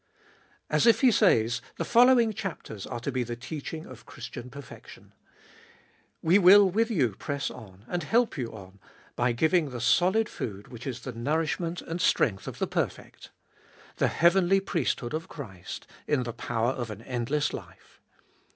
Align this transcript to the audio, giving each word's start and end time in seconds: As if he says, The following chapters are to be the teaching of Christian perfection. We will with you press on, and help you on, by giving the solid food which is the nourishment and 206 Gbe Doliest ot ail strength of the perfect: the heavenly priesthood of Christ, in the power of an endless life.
As 0.67 0.87
if 0.87 1.01
he 1.01 1.11
says, 1.11 1.61
The 1.77 1.85
following 1.85 2.33
chapters 2.33 2.87
are 2.87 2.99
to 3.01 3.11
be 3.11 3.21
the 3.21 3.35
teaching 3.35 3.85
of 3.85 4.07
Christian 4.07 4.49
perfection. 4.49 5.13
We 6.23 6.39
will 6.39 6.67
with 6.67 6.89
you 6.89 7.09
press 7.19 7.51
on, 7.51 7.85
and 7.87 8.01
help 8.01 8.35
you 8.35 8.51
on, 8.51 8.79
by 9.15 9.31
giving 9.31 9.69
the 9.69 9.79
solid 9.79 10.27
food 10.27 10.69
which 10.69 10.87
is 10.87 11.01
the 11.01 11.11
nourishment 11.11 11.81
and 11.81 11.99
206 11.99 12.01
Gbe 12.01 12.01
Doliest 12.01 12.01
ot 12.01 12.01
ail 12.01 12.09
strength 12.09 12.47
of 12.47 12.57
the 12.57 12.67
perfect: 12.67 13.29
the 13.97 14.07
heavenly 14.07 14.59
priesthood 14.59 15.13
of 15.13 15.27
Christ, 15.27 15.85
in 16.07 16.23
the 16.23 16.33
power 16.33 16.71
of 16.71 16.89
an 16.89 17.03
endless 17.03 17.53
life. 17.53 18.01